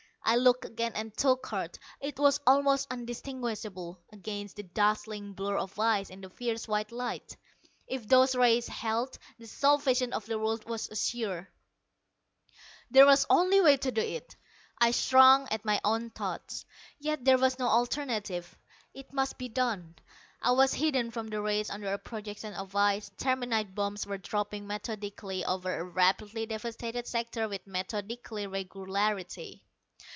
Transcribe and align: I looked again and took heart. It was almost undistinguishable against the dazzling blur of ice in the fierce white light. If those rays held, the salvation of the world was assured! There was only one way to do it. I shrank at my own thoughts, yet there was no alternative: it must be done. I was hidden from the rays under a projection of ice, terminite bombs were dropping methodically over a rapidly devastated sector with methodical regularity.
I 0.23 0.35
looked 0.37 0.63
again 0.63 0.93
and 0.95 1.13
took 1.17 1.45
heart. 1.47 1.77
It 1.99 2.17
was 2.17 2.39
almost 2.47 2.87
undistinguishable 2.89 3.99
against 4.13 4.55
the 4.55 4.63
dazzling 4.63 5.33
blur 5.33 5.57
of 5.57 5.77
ice 5.77 6.09
in 6.09 6.21
the 6.21 6.29
fierce 6.29 6.69
white 6.69 6.91
light. 6.93 7.35
If 7.85 8.07
those 8.07 8.33
rays 8.35 8.67
held, 8.67 9.17
the 9.39 9.45
salvation 9.47 10.13
of 10.13 10.27
the 10.27 10.39
world 10.39 10.63
was 10.69 10.87
assured! 10.89 11.47
There 12.91 13.05
was 13.05 13.25
only 13.29 13.59
one 13.59 13.65
way 13.65 13.77
to 13.77 13.91
do 13.91 13.99
it. 13.99 14.37
I 14.77 14.91
shrank 14.91 15.51
at 15.51 15.65
my 15.65 15.81
own 15.83 16.11
thoughts, 16.11 16.65
yet 16.99 17.25
there 17.25 17.39
was 17.39 17.59
no 17.59 17.67
alternative: 17.67 18.57
it 18.93 19.11
must 19.11 19.37
be 19.37 19.49
done. 19.49 19.95
I 20.41 20.51
was 20.53 20.75
hidden 20.75 21.11
from 21.11 21.27
the 21.27 21.41
rays 21.41 21.69
under 21.69 21.91
a 21.91 21.97
projection 21.97 22.53
of 22.53 22.73
ice, 22.73 23.11
terminite 23.17 23.75
bombs 23.75 24.07
were 24.07 24.17
dropping 24.19 24.65
methodically 24.65 25.43
over 25.43 25.75
a 25.77 25.83
rapidly 25.83 26.45
devastated 26.45 27.05
sector 27.07 27.49
with 27.49 27.67
methodical 27.67 28.47
regularity. 28.47 29.65